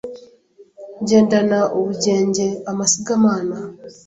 [1.01, 3.57] Ngendana ubugenge amasigamana